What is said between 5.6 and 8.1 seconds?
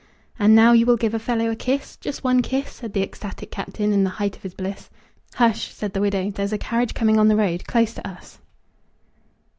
said the widow, "there's a carriage coming on the road close to